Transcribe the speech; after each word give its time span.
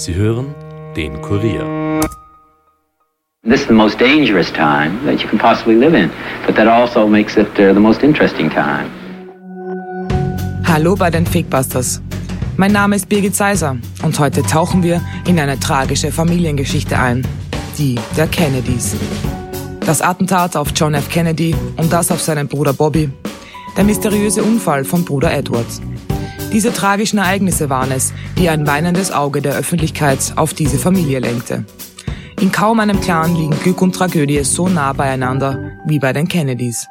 Sie 0.00 0.14
hören 0.14 0.54
den 0.96 1.20
Kurier. 1.20 2.00
This 3.42 3.60
is 3.60 3.66
the 3.66 3.74
most 3.74 4.00
dangerous 4.00 4.50
time 4.50 4.98
that 5.04 5.20
you 5.20 5.28
can 5.28 5.38
possibly 5.38 5.74
live 5.74 5.94
in, 5.94 6.10
but 6.46 6.56
that 6.56 6.66
also 6.66 7.06
makes 7.06 7.36
it 7.36 7.48
uh, 7.58 7.74
the 7.74 7.80
most 7.80 8.02
interesting 8.02 8.48
time. 8.48 8.88
Hallo 10.64 10.96
bei 10.96 11.10
den 11.10 11.26
Fakebusters. 11.26 12.00
Mein 12.56 12.72
Name 12.72 12.96
ist 12.96 13.10
Birgit 13.10 13.36
Seiser 13.36 13.76
und 14.02 14.18
heute 14.18 14.42
tauchen 14.42 14.82
wir 14.82 15.02
in 15.28 15.38
eine 15.38 15.60
tragische 15.60 16.10
Familiengeschichte 16.10 16.98
ein, 16.98 17.26
die 17.76 17.96
der 18.16 18.26
Kennedys. 18.26 18.96
Das 19.84 20.00
Attentat 20.00 20.56
auf 20.56 20.68
John 20.74 20.94
F. 20.94 21.10
Kennedy 21.10 21.54
und 21.76 21.92
das 21.92 22.10
auf 22.10 22.22
seinen 22.22 22.48
Bruder 22.48 22.72
Bobby, 22.72 23.10
der 23.76 23.84
mysteriöse 23.84 24.42
Unfall 24.42 24.82
von 24.82 25.04
Bruder 25.04 25.30
Edward. 25.30 25.66
Diese 26.52 26.72
tragischen 26.72 27.18
Ereignisse 27.18 27.70
waren 27.70 27.92
es, 27.92 28.12
die 28.36 28.48
ein 28.48 28.66
weinendes 28.66 29.12
Auge 29.12 29.40
der 29.40 29.54
Öffentlichkeit 29.54 30.32
auf 30.34 30.52
diese 30.52 30.78
Familie 30.78 31.20
lenkte. 31.20 31.64
In 32.40 32.50
kaum 32.50 32.80
einem 32.80 33.00
Clan 33.00 33.36
liegen 33.36 33.54
Glück 33.62 33.80
und 33.82 33.94
Tragödie 33.94 34.42
so 34.42 34.68
nah 34.68 34.92
beieinander 34.92 35.58
wie 35.86 36.00
bei 36.00 36.12
den 36.12 36.26
Kennedys. 36.26 36.88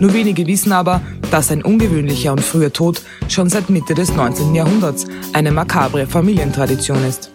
Nur 0.00 0.12
wenige 0.14 0.46
wissen 0.46 0.72
aber, 0.72 1.00
dass 1.30 1.52
ein 1.52 1.62
ungewöhnlicher 1.62 2.32
und 2.32 2.40
früher 2.40 2.72
Tod 2.72 3.02
schon 3.28 3.48
seit 3.48 3.70
Mitte 3.70 3.94
des 3.94 4.14
19. 4.14 4.54
Jahrhunderts 4.54 5.06
eine 5.32 5.52
makabre 5.52 6.06
Familientradition 6.06 7.04
ist. 7.04 7.30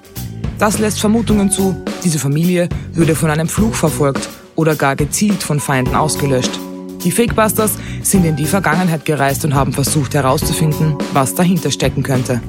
Das 0.60 0.80
lässt 0.80 1.00
Vermutungen 1.00 1.50
zu, 1.50 1.76
diese 2.04 2.20
Familie 2.20 2.68
würde 2.92 3.16
von 3.16 3.30
einem 3.30 3.48
Fluch 3.48 3.76
verfolgt 3.76 4.28
oder 4.56 4.76
gar 4.76 4.96
gezielt 4.96 5.44
von 5.44 5.60
Feinden 5.60 5.96
ausgelöscht. 5.96 6.60
Die 7.06 7.12
Fakebusters 7.12 7.78
sind 8.02 8.26
in 8.26 8.36
die 8.36 8.46
Vergangenheit 8.46 9.06
gereist 9.06 9.46
und 9.46 9.54
haben 9.54 9.72
versucht 9.72 10.16
herauszufinden, 10.16 10.96
was 11.14 11.36
dahinter 11.36 11.70
stecken 11.70 12.02
könnte. 12.02 12.42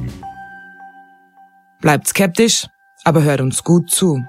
Bleibt 1.83 2.09
skeptisch, 2.09 2.67
aber 3.05 3.23
hört 3.23 3.43
uns 3.43 3.63
gut 3.63 3.91
zu. 3.91 4.25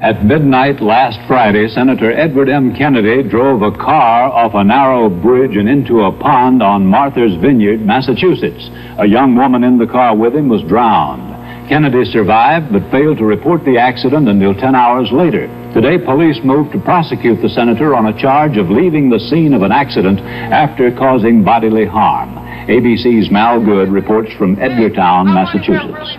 At 0.00 0.22
midnight 0.24 0.80
last 0.80 1.18
Friday, 1.26 1.68
Senator 1.68 2.10
Edward 2.10 2.48
M. 2.48 2.74
Kennedy 2.74 3.22
drove 3.22 3.62
a 3.62 3.70
car 3.70 4.32
off 4.32 4.52
a 4.54 4.62
narrow 4.62 5.08
bridge 5.08 5.56
and 5.56 5.68
into 5.68 6.04
a 6.04 6.12
pond 6.12 6.60
on 6.60 6.84
Martha's 6.84 7.40
Vineyard, 7.40 7.80
Massachusetts. 7.80 8.68
A 8.98 9.06
young 9.06 9.34
woman 9.34 9.64
in 9.64 9.78
the 9.78 9.86
car 9.86 10.14
with 10.14 10.34
him 10.34 10.48
was 10.48 10.60
drowned. 10.68 11.31
Kennedy 11.72 12.04
survived 12.04 12.70
but 12.70 12.84
failed 12.92 13.16
to 13.16 13.24
report 13.24 13.64
the 13.64 13.78
accident 13.78 14.28
until 14.28 14.52
10 14.52 14.74
hours 14.76 15.08
later. 15.10 15.48
Today, 15.72 15.96
police 15.96 16.36
moved 16.44 16.70
to 16.72 16.80
prosecute 16.84 17.40
the 17.40 17.48
senator 17.48 17.96
on 17.96 18.12
a 18.12 18.20
charge 18.20 18.58
of 18.60 18.68
leaving 18.68 19.08
the 19.08 19.16
scene 19.32 19.54
of 19.56 19.62
an 19.62 19.72
accident 19.72 20.20
after 20.52 20.92
causing 20.92 21.42
bodily 21.42 21.86
harm. 21.86 22.36
ABC's 22.68 23.32
Mal 23.32 23.64
Good 23.64 23.88
reports 23.88 24.28
from 24.36 24.60
Edgartown, 24.60 25.32
Massachusetts. 25.32 26.12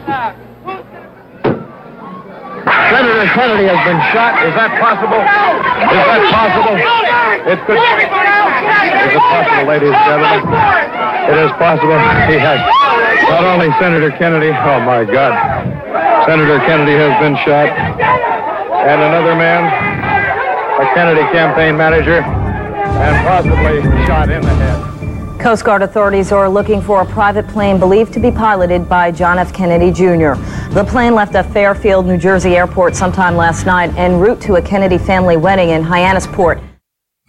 Senator 2.89 3.29
Kennedy 3.37 3.69
has 3.69 3.81
been 3.85 4.01
shot. 4.09 4.33
Is 4.49 4.57
that 4.57 4.73
possible? 4.81 5.21
Is 5.21 6.01
that 6.01 6.33
possible? 6.33 6.81
It 7.45 7.61
could. 7.69 7.77
Is 7.77 9.13
it 9.13 9.21
possible, 9.21 9.69
ladies 9.69 9.93
and 9.93 10.01
gentlemen? 10.01 10.49
It 11.29 11.37
is 11.45 11.53
possible. 11.61 12.01
He 12.25 12.41
has. 12.41 12.92
Not 13.33 13.45
only 13.45 13.71
Senator 13.79 14.11
Kennedy. 14.11 14.49
Oh 14.49 14.79
my 14.81 15.03
God. 15.03 15.33
Senator 16.27 16.59
Kennedy 16.67 16.91
has 16.91 17.19
been 17.19 17.35
shot, 17.37 17.67
and 17.67 19.01
another 19.01 19.35
man, 19.35 19.63
a 20.79 20.93
Kennedy 20.93 21.21
campaign 21.33 21.75
manager, 21.75 22.21
and 22.21 23.27
possibly 23.27 23.81
shot 24.05 24.29
in 24.29 24.39
the 24.43 24.49
head. 24.49 25.41
Coast 25.41 25.65
Guard 25.65 25.81
authorities 25.81 26.31
are 26.31 26.47
looking 26.47 26.79
for 26.79 27.01
a 27.01 27.05
private 27.07 27.47
plane 27.47 27.79
believed 27.79 28.13
to 28.13 28.19
be 28.19 28.29
piloted 28.29 28.87
by 28.87 29.09
John 29.11 29.39
F. 29.39 29.51
Kennedy 29.51 29.91
Jr. 29.91 30.35
The 30.71 30.85
plane 30.87 31.15
left 31.15 31.33
a 31.33 31.43
Fairfield, 31.43 32.05
New 32.05 32.19
Jersey 32.19 32.55
airport 32.55 32.95
sometime 32.95 33.35
last 33.35 33.65
night 33.65 33.91
en 33.97 34.19
route 34.19 34.41
to 34.41 34.57
a 34.57 34.61
Kennedy 34.61 34.99
family 34.99 35.37
wedding 35.37 35.69
in 35.69 35.81
Hyannisport. 35.81 36.72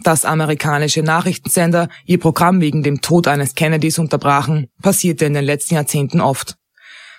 Dass 0.04 0.26
amerikanische 0.26 1.02
Nachrichtensender 1.02 1.88
ihr 2.04 2.20
Programm 2.20 2.60
wegen 2.60 2.82
dem 2.82 3.00
Tod 3.00 3.26
eines 3.26 3.54
Kennedys 3.54 3.98
unterbrachen, 3.98 4.68
passierte 4.82 5.24
in 5.24 5.32
den 5.32 5.46
letzten 5.46 5.76
Jahrzehnten 5.76 6.20
oft. 6.20 6.56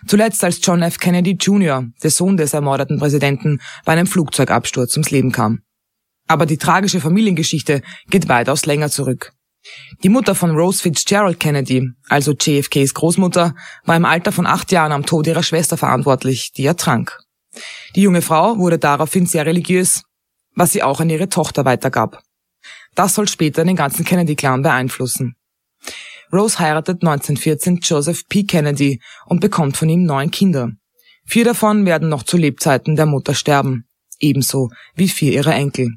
Zuletzt 0.05 0.43
als 0.43 0.59
John 0.61 0.83
F. 0.83 0.99
Kennedy 0.99 1.31
Jr., 1.31 1.87
der 2.03 2.11
Sohn 2.11 2.37
des 2.37 2.53
ermordeten 2.53 2.99
Präsidenten, 2.99 3.59
bei 3.85 3.93
einem 3.93 4.05
Flugzeugabsturz 4.05 4.95
ums 4.97 5.09
Leben 5.09 5.31
kam. 5.31 5.61
Aber 6.27 6.45
die 6.45 6.59
tragische 6.59 6.99
Familiengeschichte 7.01 7.81
geht 8.11 8.29
weitaus 8.29 8.67
länger 8.67 8.91
zurück. 8.91 9.31
Die 10.03 10.09
Mutter 10.09 10.35
von 10.35 10.51
Rose 10.51 10.83
Fitzgerald 10.83 11.39
Kennedy, 11.39 11.89
also 12.07 12.33
JFKs 12.33 12.93
Großmutter, 12.93 13.55
war 13.83 13.95
im 13.95 14.05
Alter 14.05 14.31
von 14.31 14.45
acht 14.45 14.71
Jahren 14.71 14.91
am 14.91 15.07
Tod 15.07 15.25
ihrer 15.25 15.41
Schwester 15.41 15.75
verantwortlich, 15.75 16.51
die 16.51 16.65
ertrank. 16.65 17.17
Die 17.95 18.03
junge 18.03 18.21
Frau 18.21 18.59
wurde 18.59 18.77
daraufhin 18.77 19.25
sehr 19.25 19.47
religiös, 19.47 20.03
was 20.53 20.71
sie 20.71 20.83
auch 20.83 20.99
an 20.99 21.09
ihre 21.09 21.29
Tochter 21.29 21.65
weitergab. 21.65 22.21
Das 22.95 23.13
soll 23.13 23.27
später 23.27 23.63
den 23.63 23.75
ganzen 23.75 24.05
Kennedy-Clan 24.05 24.61
beeinflussen. 24.61 25.35
Rose 26.33 26.59
heiratet 26.59 27.03
1914 27.03 27.79
Joseph 27.83 28.27
P. 28.27 28.43
Kennedy 28.43 29.01
und 29.25 29.41
bekommt 29.41 29.77
von 29.77 29.89
ihm 29.89 30.05
neun 30.05 30.31
Kinder. 30.31 30.71
Vier 31.25 31.45
davon 31.45 31.85
werden 31.85 32.09
noch 32.09 32.23
zu 32.23 32.37
Lebzeiten 32.37 32.95
der 32.95 33.05
Mutter 33.05 33.33
sterben, 33.33 33.85
ebenso 34.19 34.69
wie 34.95 35.09
vier 35.09 35.33
ihrer 35.33 35.55
Enkel. 35.55 35.91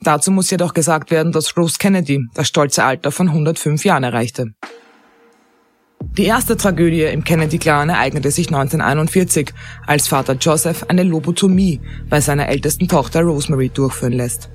Dazu 0.00 0.30
muss 0.30 0.50
jedoch 0.50 0.74
gesagt 0.74 1.10
werden, 1.10 1.32
dass 1.32 1.56
Rose 1.56 1.76
Kennedy 1.78 2.20
das 2.34 2.48
stolze 2.48 2.84
Alter 2.84 3.10
von 3.10 3.28
105 3.28 3.84
Jahren 3.84 4.04
erreichte. 4.04 4.54
Die 6.16 6.24
erste 6.24 6.56
Tragödie 6.56 7.02
im 7.02 7.24
Kennedy-Clan 7.24 7.88
ereignete 7.88 8.30
sich 8.30 8.48
1941, 8.48 9.52
als 9.86 10.06
Vater 10.06 10.34
Joseph 10.34 10.84
eine 10.88 11.02
Lobotomie 11.02 11.80
bei 12.08 12.20
seiner 12.20 12.48
ältesten 12.48 12.88
Tochter 12.88 13.22
Rosemary 13.22 13.70
durchführen 13.70 14.12
lässt. 14.12 14.50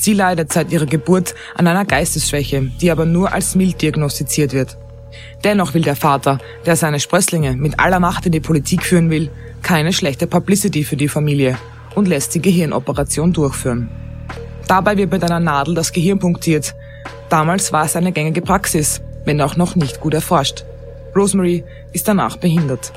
Sie 0.00 0.14
leidet 0.14 0.52
seit 0.52 0.70
ihrer 0.70 0.86
Geburt 0.86 1.34
an 1.56 1.66
einer 1.66 1.84
Geistesschwäche, 1.84 2.70
die 2.80 2.92
aber 2.92 3.04
nur 3.04 3.32
als 3.32 3.56
mild 3.56 3.82
diagnostiziert 3.82 4.52
wird. 4.52 4.76
Dennoch 5.42 5.74
will 5.74 5.82
der 5.82 5.96
Vater, 5.96 6.38
der 6.64 6.76
seine 6.76 7.00
Sprösslinge 7.00 7.56
mit 7.56 7.80
aller 7.80 7.98
Macht 7.98 8.24
in 8.24 8.32
die 8.32 8.40
Politik 8.40 8.84
führen 8.84 9.10
will, 9.10 9.28
keine 9.62 9.92
schlechte 9.92 10.28
Publicity 10.28 10.84
für 10.84 10.96
die 10.96 11.08
Familie 11.08 11.58
und 11.96 12.06
lässt 12.06 12.32
die 12.36 12.40
Gehirnoperation 12.40 13.32
durchführen. 13.32 13.88
Dabei 14.68 14.96
wird 14.96 15.10
mit 15.10 15.24
einer 15.24 15.40
Nadel 15.40 15.74
das 15.74 15.92
Gehirn 15.92 16.20
punktiert. 16.20 16.76
Damals 17.28 17.72
war 17.72 17.84
es 17.84 17.96
eine 17.96 18.12
gängige 18.12 18.42
Praxis, 18.42 19.00
wenn 19.24 19.40
auch 19.40 19.56
noch 19.56 19.74
nicht 19.74 19.98
gut 20.00 20.14
erforscht. 20.14 20.64
Rosemary 21.16 21.64
ist 21.92 22.06
danach 22.06 22.36
behindert. 22.36 22.92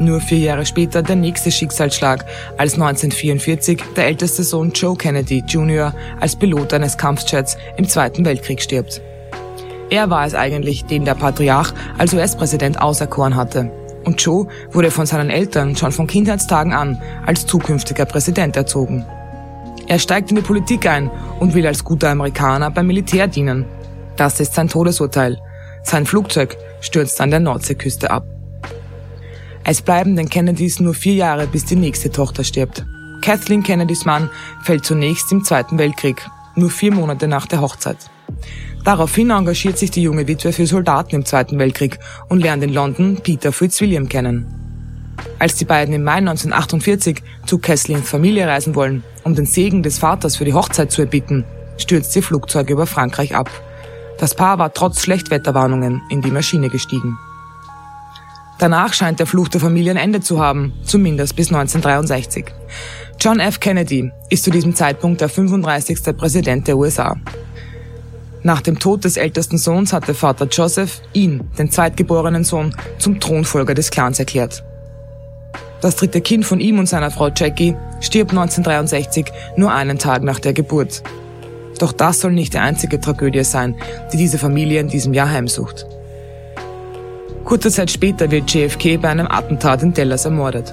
Nur 0.00 0.22
vier 0.22 0.38
Jahre 0.38 0.64
später 0.64 1.02
der 1.02 1.16
nächste 1.16 1.50
Schicksalsschlag, 1.50 2.24
als 2.56 2.72
1944 2.72 3.82
der 3.94 4.06
älteste 4.06 4.42
Sohn 4.42 4.72
Joe 4.72 4.96
Kennedy 4.96 5.44
Jr. 5.46 5.92
als 6.18 6.34
Pilot 6.34 6.72
eines 6.72 6.96
Kampfjets 6.96 7.58
im 7.76 7.86
Zweiten 7.86 8.24
Weltkrieg 8.24 8.62
stirbt. 8.62 9.02
Er 9.90 10.08
war 10.08 10.24
es 10.24 10.34
eigentlich, 10.34 10.86
den 10.86 11.04
der 11.04 11.16
Patriarch 11.16 11.74
als 11.98 12.14
US-Präsident 12.14 12.80
auserkoren 12.80 13.36
hatte. 13.36 13.70
Und 14.04 14.22
Joe 14.22 14.48
wurde 14.72 14.90
von 14.90 15.04
seinen 15.04 15.28
Eltern 15.28 15.76
schon 15.76 15.92
von 15.92 16.06
Kindheitstagen 16.06 16.72
an 16.72 17.02
als 17.26 17.44
zukünftiger 17.44 18.06
Präsident 18.06 18.56
erzogen. 18.56 19.04
Er 19.86 19.98
steigt 19.98 20.30
in 20.30 20.36
die 20.36 20.42
Politik 20.42 20.86
ein 20.86 21.10
und 21.40 21.52
will 21.52 21.66
als 21.66 21.84
guter 21.84 22.08
Amerikaner 22.08 22.70
beim 22.70 22.86
Militär 22.86 23.28
dienen. 23.28 23.66
Das 24.16 24.40
ist 24.40 24.54
sein 24.54 24.68
Todesurteil. 24.68 25.36
Sein 25.82 26.06
Flugzeug 26.06 26.56
stürzt 26.80 27.20
an 27.20 27.30
der 27.30 27.40
Nordseeküste 27.40 28.10
ab. 28.10 28.39
Es 29.72 29.82
bleiben 29.82 30.16
den 30.16 30.28
Kennedys 30.28 30.80
nur 30.80 30.94
vier 30.94 31.14
Jahre, 31.14 31.46
bis 31.46 31.64
die 31.64 31.76
nächste 31.76 32.10
Tochter 32.10 32.42
stirbt. 32.42 32.84
Kathleen 33.22 33.62
Kennedys 33.62 34.04
Mann 34.04 34.28
fällt 34.64 34.84
zunächst 34.84 35.30
im 35.30 35.44
Zweiten 35.44 35.78
Weltkrieg, 35.78 36.28
nur 36.56 36.70
vier 36.70 36.92
Monate 36.92 37.28
nach 37.28 37.46
der 37.46 37.60
Hochzeit. 37.60 38.10
Daraufhin 38.82 39.30
engagiert 39.30 39.78
sich 39.78 39.92
die 39.92 40.02
junge 40.02 40.26
Witwe 40.26 40.52
für 40.52 40.66
Soldaten 40.66 41.14
im 41.14 41.24
Zweiten 41.24 41.56
Weltkrieg 41.60 42.00
und 42.28 42.40
lernt 42.40 42.64
in 42.64 42.74
London 42.74 43.20
Peter 43.22 43.52
Fitzwilliam 43.52 44.08
kennen. 44.08 44.44
Als 45.38 45.54
die 45.54 45.66
beiden 45.66 45.94
im 45.94 46.02
Mai 46.02 46.16
1948 46.16 47.22
zu 47.46 47.58
Kesslins 47.58 48.08
Familie 48.08 48.48
reisen 48.48 48.74
wollen, 48.74 49.04
um 49.22 49.36
den 49.36 49.46
Segen 49.46 49.84
des 49.84 50.00
Vaters 50.00 50.34
für 50.34 50.44
die 50.44 50.54
Hochzeit 50.54 50.90
zu 50.90 51.02
erbitten, 51.02 51.44
stürzt 51.76 52.16
ihr 52.16 52.24
Flugzeug 52.24 52.70
über 52.70 52.88
Frankreich 52.88 53.36
ab. 53.36 53.48
Das 54.18 54.34
Paar 54.34 54.58
war 54.58 54.74
trotz 54.74 55.00
Schlechtwetterwarnungen 55.00 56.02
in 56.10 56.22
die 56.22 56.32
Maschine 56.32 56.70
gestiegen. 56.70 57.16
Danach 58.60 58.92
scheint 58.92 59.18
der 59.18 59.26
Fluch 59.26 59.48
der 59.48 59.58
Familie 59.58 59.92
ein 59.92 59.96
Ende 59.96 60.20
zu 60.20 60.38
haben, 60.38 60.74
zumindest 60.84 61.34
bis 61.34 61.48
1963. 61.48 62.44
John 63.18 63.40
F. 63.40 63.58
Kennedy 63.58 64.12
ist 64.28 64.44
zu 64.44 64.50
diesem 64.50 64.74
Zeitpunkt 64.74 65.22
der 65.22 65.30
35. 65.30 66.14
Präsident 66.14 66.68
der 66.68 66.76
USA. 66.76 67.16
Nach 68.42 68.60
dem 68.60 68.78
Tod 68.78 69.04
des 69.04 69.16
ältesten 69.16 69.56
Sohns 69.56 69.94
hatte 69.94 70.12
Vater 70.12 70.46
Joseph 70.46 71.00
ihn, 71.14 71.40
den 71.58 71.70
zweitgeborenen 71.70 72.44
Sohn, 72.44 72.76
zum 72.98 73.18
Thronfolger 73.18 73.72
des 73.72 73.90
Clans 73.90 74.18
erklärt. 74.18 74.62
Das 75.80 75.96
dritte 75.96 76.20
Kind 76.20 76.44
von 76.44 76.60
ihm 76.60 76.78
und 76.78 76.86
seiner 76.86 77.10
Frau 77.10 77.30
Jackie 77.34 77.74
stirbt 78.00 78.32
1963 78.32 79.24
nur 79.56 79.72
einen 79.72 79.98
Tag 79.98 80.22
nach 80.22 80.38
der 80.38 80.52
Geburt. 80.52 81.02
Doch 81.78 81.92
das 81.92 82.20
soll 82.20 82.32
nicht 82.32 82.52
die 82.52 82.58
einzige 82.58 83.00
Tragödie 83.00 83.42
sein, 83.42 83.76
die 84.12 84.18
diese 84.18 84.36
Familie 84.36 84.80
in 84.80 84.88
diesem 84.88 85.14
Jahr 85.14 85.30
heimsucht. 85.30 85.86
Kurze 87.44 87.70
Zeit 87.70 87.90
später 87.90 88.30
wird 88.30 88.52
JFK 88.52 88.98
bei 88.98 89.08
einem 89.08 89.26
Attentat 89.26 89.82
in 89.82 89.92
Dallas 89.92 90.24
ermordet. 90.24 90.72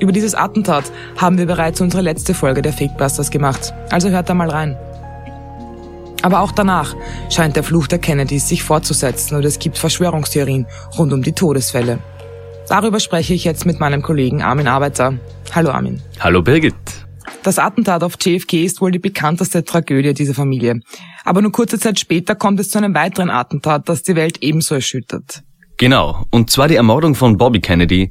Über 0.00 0.12
dieses 0.12 0.34
Attentat 0.34 0.90
haben 1.16 1.38
wir 1.38 1.46
bereits 1.46 1.80
unsere 1.80 2.02
letzte 2.02 2.34
Folge 2.34 2.62
der 2.62 2.72
Fakebusters 2.72 3.30
gemacht, 3.30 3.72
also 3.90 4.08
hört 4.08 4.28
da 4.28 4.34
mal 4.34 4.50
rein. 4.50 4.76
Aber 6.22 6.40
auch 6.40 6.52
danach 6.52 6.94
scheint 7.30 7.56
der 7.56 7.62
Fluch 7.62 7.86
der 7.86 7.98
Kennedys 7.98 8.48
sich 8.48 8.62
fortzusetzen 8.62 9.36
und 9.36 9.44
es 9.44 9.58
gibt 9.58 9.78
Verschwörungstheorien 9.78 10.66
rund 10.98 11.12
um 11.12 11.22
die 11.22 11.32
Todesfälle. 11.32 11.98
Darüber 12.68 13.00
spreche 13.00 13.34
ich 13.34 13.44
jetzt 13.44 13.66
mit 13.66 13.80
meinem 13.80 14.02
Kollegen 14.02 14.42
Armin 14.42 14.68
Arbeiter. 14.68 15.14
Hallo 15.54 15.70
Armin. 15.70 16.00
Hallo 16.20 16.42
Birgit. 16.42 16.74
Das 17.42 17.58
Attentat 17.58 18.02
auf 18.02 18.14
JFK 18.20 18.64
ist 18.64 18.80
wohl 18.80 18.90
die 18.90 18.98
bekannteste 18.98 19.64
Tragödie 19.64 20.12
dieser 20.12 20.34
Familie. 20.34 20.80
Aber 21.24 21.40
nur 21.40 21.52
kurze 21.52 21.78
Zeit 21.78 21.98
später 21.98 22.34
kommt 22.34 22.60
es 22.60 22.70
zu 22.70 22.78
einem 22.78 22.94
weiteren 22.94 23.30
Attentat, 23.30 23.88
das 23.88 24.02
die 24.02 24.14
Welt 24.14 24.38
ebenso 24.42 24.74
erschüttert. 24.74 25.42
Genau, 25.80 26.26
und 26.28 26.50
zwar 26.50 26.68
die 26.68 26.76
Ermordung 26.76 27.14
von 27.14 27.38
Bobby 27.38 27.60
Kennedy. 27.60 28.10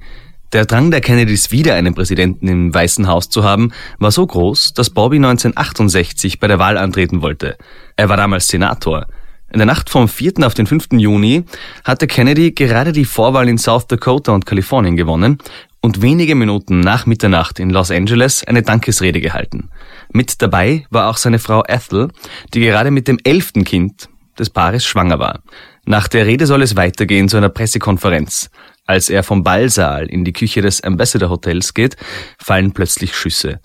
Der 0.54 0.66
Drang 0.66 0.90
der 0.90 1.02
Kennedys, 1.02 1.52
wieder 1.52 1.76
einen 1.76 1.94
Präsidenten 1.94 2.48
im 2.48 2.74
Weißen 2.74 3.08
Haus 3.08 3.30
zu 3.30 3.44
haben, 3.44 3.74
war 4.00 4.10
so 4.10 4.26
groß, 4.26 4.74
dass 4.74 4.90
Bobby 4.90 5.18
1968 5.18 6.40
bei 6.40 6.48
der 6.48 6.58
Wahl 6.58 6.80
antreten 6.80 7.22
wollte. 7.22 7.58
Er 7.96 8.10
war 8.10 8.18
damals 8.18 8.48
Senator. 8.48 9.06
In 9.54 9.60
der 9.60 9.68
Nacht 9.68 9.92
vom 9.92 10.08
4. 10.08 10.48
auf 10.48 10.56
den 10.56 10.66
5. 10.66 10.94
Juni 10.94 11.44
hatte 11.84 12.08
Kennedy 12.08 12.54
gerade 12.54 12.92
die 12.92 13.06
Vorwahl 13.06 13.48
in 13.48 13.60
South 13.60 13.86
Dakota 13.86 14.32
und 14.32 14.48
Kalifornien 14.48 14.96
gewonnen 14.96 15.38
und 15.80 16.02
wenige 16.02 16.34
Minuten 16.34 16.80
nach 16.80 17.06
Mitternacht 17.06 17.60
in 17.60 17.70
Los 17.70 17.92
Angeles 17.92 18.44
eine 18.48 18.64
Dankesrede 18.64 19.22
gehalten. 19.22 19.70
Mit 20.12 20.42
dabei 20.42 20.88
war 20.90 21.08
auch 21.08 21.18
seine 21.18 21.38
Frau 21.38 21.64
Ethel, 21.68 22.08
die 22.52 22.62
gerade 22.62 22.90
mit 22.90 23.08
dem 23.08 23.20
elften 23.24 23.64
Kind 23.64 24.10
des 24.40 24.50
Paares 24.50 24.86
schwanger 24.86 25.20
war. 25.20 25.42
Nach 25.86 26.08
der 26.08 26.26
Rede 26.26 26.46
soll 26.46 26.62
es 26.62 26.76
weitergehen 26.76 27.30
zu 27.30 27.38
einer 27.38 27.50
Pressekonferenz. 27.50 28.50
Als 28.86 29.10
er 29.10 29.24
vom 29.24 29.44
Ballsaal 29.44 30.08
in 30.08 30.26
die 30.26 30.34
Küche 30.34 30.62
des 30.62 30.82
Ambassador 30.84 31.30
Hotels 31.30 31.74
geht, 31.74 31.96
fallen 32.40 32.72
plötzlich 32.72 33.16
Schüsse. 33.16 33.60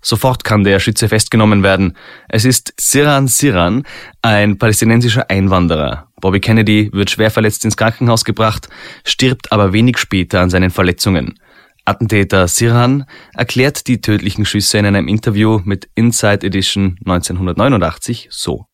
Sofort 0.00 0.44
kann 0.44 0.64
der 0.64 0.80
Schütze 0.80 1.08
festgenommen 1.08 1.62
werden. 1.62 1.96
Es 2.28 2.44
ist 2.44 2.74
Siran 2.78 3.26
Siran, 3.26 3.84
ein 4.20 4.58
palästinensischer 4.58 5.30
Einwanderer. 5.30 6.08
Bobby 6.20 6.40
Kennedy 6.40 6.90
wird 6.92 7.10
schwer 7.10 7.30
verletzt 7.30 7.64
ins 7.64 7.76
Krankenhaus 7.76 8.24
gebracht, 8.24 8.68
stirbt 9.04 9.50
aber 9.50 9.72
wenig 9.72 9.96
später 9.96 10.42
an 10.42 10.50
seinen 10.50 10.70
Verletzungen. 10.70 11.38
Attentäter 11.86 12.48
Sirhan 12.48 13.04
erklärt 13.34 13.86
die 13.86 14.00
tödlichen 14.00 14.44
Schüsse 14.44 14.78
in 14.78 14.86
einem 14.86 15.08
Interview 15.08 15.60
mit 15.64 15.88
Inside 15.94 16.46
Edition 16.46 16.98
1989 17.04 18.28
so. 18.30 18.66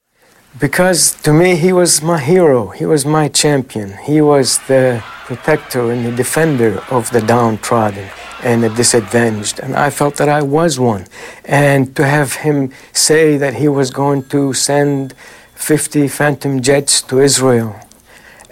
Because 0.58 1.14
to 1.23 1.32
me, 1.32 1.56
he 1.56 1.73
was 1.73 2.02
my 2.02 2.19
hero. 2.19 2.69
He 2.69 2.85
was 2.85 3.06
my 3.06 3.29
champion. 3.29 3.97
He 3.99 4.20
was 4.20 4.58
the 4.67 5.02
protector 5.25 5.93
and 5.93 6.05
the 6.05 6.11
defender 6.11 6.82
of 6.91 7.11
the 7.12 7.20
downtrodden 7.20 8.08
and 8.43 8.62
the 8.62 8.69
disadvantaged. 8.70 9.61
And 9.61 9.76
I 9.76 9.91
felt 9.91 10.17
that 10.17 10.29
I 10.29 10.43
was 10.43 10.79
one. 10.79 11.06
And 11.44 11.94
to 11.94 12.05
have 12.05 12.35
him 12.35 12.73
say 12.93 13.37
that 13.37 13.55
he 13.55 13.69
was 13.69 13.91
going 13.91 14.25
to 14.31 14.52
send 14.52 15.14
50 15.55 16.08
Phantom 16.08 16.61
jets 16.61 17.00
to 17.02 17.20
Israel 17.20 17.79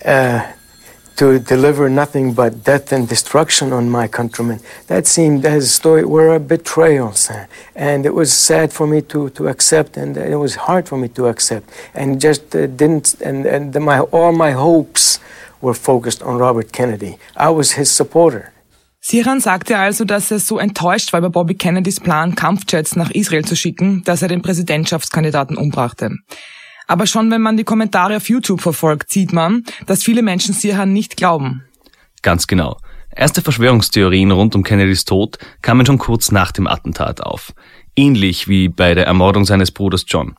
uh, 0.05 0.53
to 1.19 1.41
deliver 1.41 1.88
nothing 1.88 2.32
but 2.32 2.62
death 2.62 2.93
and 2.93 3.09
destruction 3.09 3.73
on 3.73 3.91
my 3.91 4.06
countrymen. 4.06 4.61
That 4.87 5.06
seemed 5.06 5.44
as 5.44 5.81
though 5.81 5.97
it 5.97 6.09
were 6.09 6.35
a 6.35 6.41
betrayal, 6.41 7.12
sir. 7.12 7.49
And 7.75 8.06
it 8.06 8.15
was 8.15 8.32
sad 8.32 8.73
for 8.73 8.87
me 8.87 9.03
to, 9.03 9.29
to 9.31 9.49
accept, 9.49 9.97
and 9.97 10.17
it 10.17 10.37
was 10.37 10.55
hard 10.55 10.88
for 10.88 10.97
me 10.97 11.09
to 11.09 11.26
accept. 11.26 11.70
And 11.93 12.20
just 12.20 12.55
uh, 12.55 12.67
didn't, 12.69 13.20
and, 13.20 13.47
and 13.47 13.73
the, 13.73 13.81
my, 13.81 14.00
all 14.00 14.32
my 14.32 14.53
hopes 14.53 15.19
were 15.61 15.75
focused 15.75 16.23
on 16.23 16.38
Robert 16.38 16.73
Kennedy. 16.73 17.19
I 17.37 17.50
was 17.50 17.73
his 17.73 17.91
supporter. 17.91 18.53
Siran 19.00 19.41
sagte 19.41 19.79
also, 19.79 20.05
dass 20.05 20.31
er 20.31 20.38
so 20.38 20.59
enttäuscht 20.59 21.12
war 21.12 21.19
über 21.19 21.31
Bobby 21.31 21.55
Kennedys 21.55 21.99
Plan, 21.99 22.35
Kampfjets 22.35 22.94
nach 22.94 23.11
Israel 23.11 23.44
zu 23.44 23.56
schicken, 23.56 24.03
dass 24.05 24.23
er 24.23 24.29
den 24.29 24.43
Präsidentschaftskandidaten 24.43 25.56
umbrachte. 25.56 26.11
Aber 26.88 27.06
schon 27.06 27.31
wenn 27.31 27.43
man 27.43 27.56
die 27.56 27.64
Kommentare 27.64 28.17
auf 28.17 28.29
YouTube 28.29 28.61
verfolgt, 28.61 29.12
sieht 29.12 29.32
man, 29.32 29.62
dass 29.87 30.02
viele 30.02 30.23
Menschen 30.23 30.55
Sirhan 30.55 30.93
nicht 30.93 31.17
glauben. 31.17 31.62
Ganz 32.23 32.46
genau. 32.46 32.79
Erste 33.14 33.43
Verschwörungstheorien 33.43 34.31
rund 34.31 34.55
um 34.55 34.64
Kennedys 34.64 35.05
Tod 35.05 35.38
kamen 35.61 35.87
schon 35.87 35.99
kurz 35.99 36.32
nach 36.32 36.50
dem 36.50 36.67
Attentat 36.67 37.20
auf. 37.20 37.52
Ähnlich 37.94 38.49
wie 38.49 38.69
bei 38.69 38.94
der 38.94 39.06
Ermordung 39.06 39.44
seines 39.44 39.70
Bruders 39.70 40.05
John. 40.08 40.35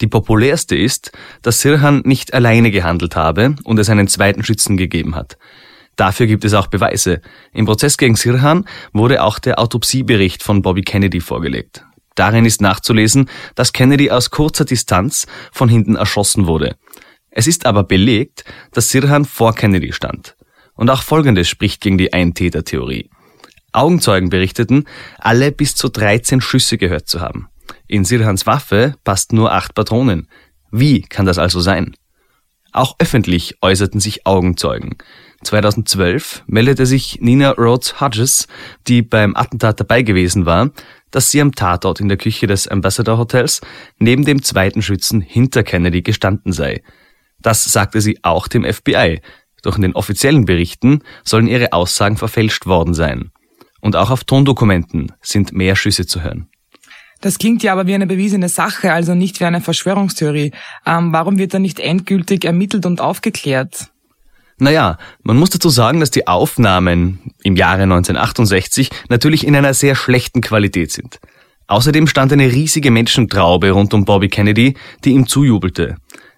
Die 0.00 0.06
populärste 0.08 0.76
ist, 0.76 1.12
dass 1.42 1.60
Sirhan 1.60 2.02
nicht 2.04 2.34
alleine 2.34 2.70
gehandelt 2.70 3.16
habe 3.16 3.56
und 3.64 3.78
es 3.78 3.88
einen 3.88 4.08
zweiten 4.08 4.44
Schützen 4.44 4.76
gegeben 4.76 5.14
hat. 5.14 5.38
Dafür 5.94 6.26
gibt 6.26 6.44
es 6.44 6.52
auch 6.52 6.66
Beweise. 6.66 7.22
Im 7.52 7.64
Prozess 7.64 7.96
gegen 7.96 8.16
Sirhan 8.16 8.66
wurde 8.92 9.22
auch 9.22 9.38
der 9.38 9.58
Autopsiebericht 9.58 10.42
von 10.42 10.62
Bobby 10.62 10.82
Kennedy 10.82 11.20
vorgelegt. 11.20 11.84
Darin 12.16 12.44
ist 12.44 12.60
nachzulesen, 12.60 13.30
dass 13.54 13.72
Kennedy 13.72 14.10
aus 14.10 14.30
kurzer 14.30 14.64
Distanz 14.64 15.26
von 15.52 15.68
hinten 15.68 15.94
erschossen 15.94 16.46
wurde. 16.48 16.76
Es 17.30 17.46
ist 17.46 17.66
aber 17.66 17.84
belegt, 17.84 18.44
dass 18.72 18.88
Sirhan 18.88 19.24
vor 19.24 19.54
Kennedy 19.54 19.92
stand. 19.92 20.34
Und 20.74 20.90
auch 20.90 21.02
Folgendes 21.02 21.48
spricht 21.48 21.80
gegen 21.80 21.98
die 21.98 22.12
Eintäter-Theorie. 22.12 23.10
Augenzeugen 23.72 24.30
berichteten, 24.30 24.84
alle 25.18 25.52
bis 25.52 25.74
zu 25.74 25.88
13 25.88 26.40
Schüsse 26.40 26.78
gehört 26.78 27.08
zu 27.08 27.20
haben. 27.20 27.48
In 27.86 28.04
Sirhans 28.04 28.46
Waffe 28.46 28.94
passt 29.04 29.32
nur 29.32 29.52
acht 29.52 29.74
Patronen. 29.74 30.28
Wie 30.70 31.02
kann 31.02 31.26
das 31.26 31.38
also 31.38 31.60
sein? 31.60 31.94
Auch 32.72 32.96
öffentlich 32.98 33.56
äußerten 33.62 34.00
sich 34.00 34.26
Augenzeugen. 34.26 34.96
2012 35.44 36.44
meldete 36.46 36.86
sich 36.86 37.20
Nina 37.20 37.50
Rhodes 37.52 38.00
Hodges, 38.00 38.48
die 38.86 39.02
beim 39.02 39.36
Attentat 39.36 39.80
dabei 39.80 40.02
gewesen 40.02 40.46
war, 40.46 40.70
dass 41.10 41.30
sie 41.30 41.40
am 41.40 41.54
Tatort 41.54 42.00
in 42.00 42.08
der 42.08 42.18
Küche 42.18 42.46
des 42.46 42.68
Ambassador 42.68 43.18
Hotels 43.18 43.60
neben 43.98 44.24
dem 44.24 44.42
zweiten 44.42 44.82
Schützen 44.82 45.20
hinter 45.20 45.62
Kennedy 45.62 46.02
gestanden 46.02 46.52
sei. 46.52 46.82
Das 47.40 47.64
sagte 47.64 48.00
sie 48.00 48.18
auch 48.22 48.48
dem 48.48 48.64
FBI, 48.64 49.20
doch 49.62 49.76
in 49.76 49.82
den 49.82 49.94
offiziellen 49.94 50.44
Berichten 50.44 51.02
sollen 51.24 51.48
ihre 51.48 51.72
Aussagen 51.72 52.16
verfälscht 52.16 52.66
worden 52.66 52.94
sein. 52.94 53.30
Und 53.80 53.96
auch 53.96 54.10
auf 54.10 54.24
Tondokumenten 54.24 55.12
sind 55.20 55.52
mehr 55.52 55.76
Schüsse 55.76 56.06
zu 56.06 56.22
hören. 56.22 56.48
Das 57.20 57.38
klingt 57.38 57.62
ja 57.62 57.72
aber 57.72 57.86
wie 57.86 57.94
eine 57.94 58.06
bewiesene 58.06 58.48
Sache, 58.48 58.92
also 58.92 59.14
nicht 59.14 59.40
wie 59.40 59.44
eine 59.44 59.60
Verschwörungstheorie. 59.60 60.52
Ähm, 60.84 61.12
warum 61.12 61.38
wird 61.38 61.54
da 61.54 61.58
nicht 61.58 61.80
endgültig 61.80 62.44
ermittelt 62.44 62.84
und 62.84 63.00
aufgeklärt? 63.00 63.90
Naja, 64.58 64.96
man 65.22 65.36
muss 65.36 65.50
dazu 65.50 65.68
sagen, 65.68 66.00
dass 66.00 66.10
die 66.10 66.26
Aufnahmen 66.26 67.32
im 67.42 67.56
Jahre 67.56 67.82
1968 67.82 68.90
natürlich 69.08 69.46
in 69.46 69.54
einer 69.54 69.74
sehr 69.74 69.94
schlechten 69.94 70.40
Qualität 70.40 70.92
sind. 70.92 71.20
Außerdem 71.66 72.06
stand 72.06 72.32
eine 72.32 72.50
riesige 72.50 72.90
Menschentraube 72.90 73.72
rund 73.72 73.92
um 73.92 74.04
Bobby 74.04 74.28
Kennedy, 74.28 74.74
die 75.04 75.10
ihm 75.10 75.26
zujubelte. 75.26 75.96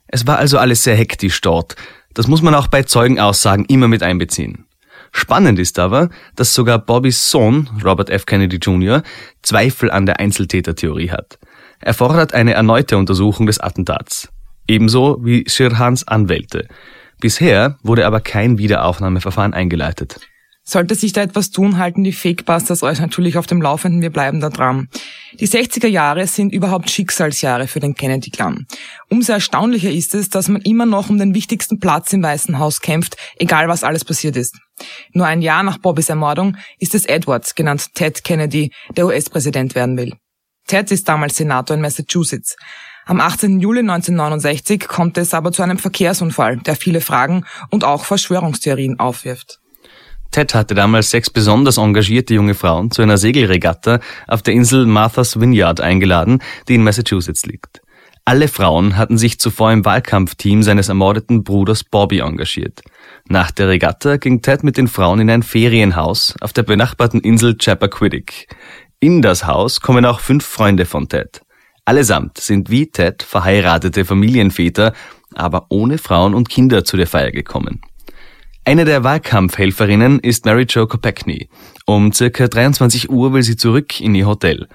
Es 0.08 0.26
war 0.26 0.38
also 0.38 0.58
alles 0.58 0.82
sehr 0.82 0.96
hektisch 0.96 1.40
dort. 1.42 1.76
Das 2.14 2.26
muss 2.26 2.42
man 2.42 2.54
auch 2.54 2.66
bei 2.66 2.82
Zeugenaussagen 2.82 3.66
immer 3.66 3.88
mit 3.88 4.02
einbeziehen. 4.02 4.64
Spannend 5.12 5.58
ist 5.58 5.78
aber, 5.78 6.08
dass 6.34 6.54
sogar 6.54 6.78
Bobbys 6.78 7.30
Sohn, 7.30 7.68
Robert 7.84 8.10
F. 8.10 8.26
Kennedy 8.26 8.56
Jr., 8.56 9.02
Zweifel 9.42 9.90
an 9.90 10.06
der 10.06 10.18
Einzeltätertheorie 10.18 11.10
hat. 11.10 11.38
Er 11.80 11.94
fordert 11.94 12.34
eine 12.34 12.54
erneute 12.54 12.96
Untersuchung 12.96 13.46
des 13.46 13.60
Attentats. 13.60 14.28
Ebenso 14.66 15.24
wie 15.24 15.44
Shirhans 15.48 16.06
Anwälte. 16.08 16.66
Bisher 17.20 17.78
wurde 17.82 18.06
aber 18.06 18.20
kein 18.20 18.58
Wiederaufnahmeverfahren 18.58 19.54
eingeleitet. 19.54 20.20
Sollte 20.70 20.94
sich 20.94 21.14
da 21.14 21.22
etwas 21.22 21.50
tun, 21.50 21.78
halten 21.78 22.04
die 22.04 22.12
Fakebusters 22.12 22.82
euch 22.82 23.00
natürlich 23.00 23.38
auf 23.38 23.46
dem 23.46 23.62
Laufenden, 23.62 24.02
wir 24.02 24.10
bleiben 24.10 24.40
da 24.40 24.50
dran. 24.50 24.88
Die 25.40 25.48
60er 25.48 25.86
Jahre 25.86 26.26
sind 26.26 26.52
überhaupt 26.52 26.90
Schicksalsjahre 26.90 27.66
für 27.66 27.80
den 27.80 27.94
Kennedy-Clan. 27.94 28.66
Umso 29.08 29.32
erstaunlicher 29.32 29.90
ist 29.90 30.14
es, 30.14 30.28
dass 30.28 30.48
man 30.48 30.60
immer 30.60 30.84
noch 30.84 31.08
um 31.08 31.16
den 31.16 31.34
wichtigsten 31.34 31.78
Platz 31.80 32.12
im 32.12 32.22
Weißen 32.22 32.58
Haus 32.58 32.82
kämpft, 32.82 33.16
egal 33.38 33.68
was 33.68 33.82
alles 33.82 34.04
passiert 34.04 34.36
ist. 34.36 34.58
Nur 35.14 35.24
ein 35.24 35.40
Jahr 35.40 35.62
nach 35.62 35.78
Bobbys 35.78 36.10
Ermordung 36.10 36.58
ist 36.78 36.94
es 36.94 37.06
Edwards, 37.06 37.54
genannt 37.54 37.94
Ted 37.94 38.22
Kennedy, 38.22 38.70
der 38.94 39.06
US-Präsident 39.06 39.74
werden 39.74 39.96
will. 39.96 40.12
Ted 40.66 40.90
ist 40.90 41.08
damals 41.08 41.38
Senator 41.38 41.76
in 41.76 41.80
Massachusetts. 41.80 42.56
Am 43.08 43.22
18. 43.22 43.58
Juli 43.60 43.80
1969 43.80 44.86
kommt 44.86 45.16
es 45.16 45.32
aber 45.32 45.50
zu 45.50 45.62
einem 45.62 45.78
Verkehrsunfall, 45.78 46.58
der 46.58 46.76
viele 46.76 47.00
Fragen 47.00 47.46
und 47.70 47.82
auch 47.82 48.04
Verschwörungstheorien 48.04 49.00
aufwirft. 49.00 49.60
Ted 50.30 50.54
hatte 50.54 50.74
damals 50.74 51.08
sechs 51.08 51.30
besonders 51.30 51.78
engagierte 51.78 52.34
junge 52.34 52.52
Frauen 52.52 52.90
zu 52.90 53.00
einer 53.00 53.16
Segelregatta 53.16 54.00
auf 54.26 54.42
der 54.42 54.52
Insel 54.52 54.84
Martha's 54.84 55.40
Vineyard 55.40 55.80
eingeladen, 55.80 56.42
die 56.68 56.74
in 56.74 56.84
Massachusetts 56.84 57.46
liegt. 57.46 57.80
Alle 58.26 58.46
Frauen 58.46 58.98
hatten 58.98 59.16
sich 59.16 59.40
zuvor 59.40 59.72
im 59.72 59.86
Wahlkampfteam 59.86 60.62
seines 60.62 60.90
ermordeten 60.90 61.44
Bruders 61.44 61.84
Bobby 61.84 62.18
engagiert. 62.18 62.82
Nach 63.26 63.50
der 63.50 63.68
Regatta 63.68 64.18
ging 64.18 64.42
Ted 64.42 64.64
mit 64.64 64.76
den 64.76 64.86
Frauen 64.86 65.20
in 65.20 65.30
ein 65.30 65.42
Ferienhaus 65.42 66.34
auf 66.42 66.52
der 66.52 66.64
benachbarten 66.64 67.20
Insel 67.20 67.56
Chappaquiddick. 67.56 68.54
In 69.00 69.22
das 69.22 69.46
Haus 69.46 69.80
kommen 69.80 70.04
auch 70.04 70.20
fünf 70.20 70.44
Freunde 70.44 70.84
von 70.84 71.08
Ted. 71.08 71.40
Allesamt 71.88 72.36
sind 72.36 72.68
wie 72.68 72.88
Ted 72.88 73.22
verheiratete 73.22 74.04
Familienväter, 74.04 74.92
aber 75.34 75.68
ohne 75.70 75.96
Frauen 75.96 76.34
und 76.34 76.50
Kinder 76.50 76.84
zu 76.84 76.98
der 76.98 77.06
Feier 77.06 77.32
gekommen. 77.32 77.80
Eine 78.66 78.84
der 78.84 79.04
Wahlkampfhelferinnen 79.04 80.18
ist 80.18 80.44
Mary 80.44 80.66
Jo 80.68 80.86
Kopechny. 80.86 81.48
Um 81.86 82.12
circa 82.12 82.46
23 82.46 83.08
Uhr 83.08 83.32
will 83.32 83.42
sie 83.42 83.56
zurück 83.56 84.02
in 84.02 84.14
ihr 84.14 84.26
Hotel. 84.26 84.68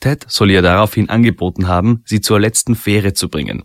Ted 0.00 0.26
soll 0.28 0.50
ihr 0.50 0.60
daraufhin 0.60 1.08
angeboten 1.08 1.68
haben, 1.68 2.02
sie 2.04 2.20
zur 2.20 2.38
letzten 2.38 2.74
Fähre 2.74 3.14
zu 3.14 3.30
bringen. 3.30 3.62